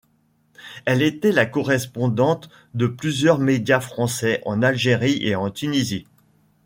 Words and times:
Elle 0.85 1.03
était 1.03 1.31
la 1.31 1.45
correspondante 1.45 2.49
de 2.73 2.87
plusieurs 2.87 3.37
médias 3.37 3.79
français 3.81 4.41
en 4.47 4.63
Algérie 4.63 5.19
et 5.21 5.35
en 5.35 5.51
Tunisie. 5.51 6.07